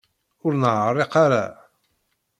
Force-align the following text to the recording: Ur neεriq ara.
Ur 0.45 0.53
neεriq 0.61 1.13
ara. 1.25 1.45